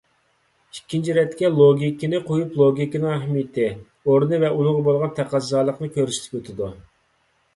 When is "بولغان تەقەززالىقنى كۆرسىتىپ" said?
4.89-6.41